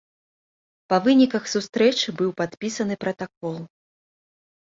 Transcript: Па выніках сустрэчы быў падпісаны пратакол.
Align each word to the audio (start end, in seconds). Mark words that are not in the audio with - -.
Па 0.93 0.97
выніках 1.07 1.43
сустрэчы 1.53 2.07
быў 2.23 2.33
падпісаны 2.41 2.95
пратакол. 3.07 3.55